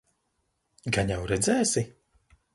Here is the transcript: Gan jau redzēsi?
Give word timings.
Gan 0.97 1.13
jau 1.15 1.19
redzēsi? 1.33 1.87